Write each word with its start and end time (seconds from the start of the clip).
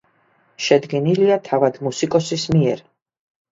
შედგენილია 0.67 1.37
თავად 1.49 1.79
მუსიკოსის 1.89 2.49
მიერ. 2.57 2.85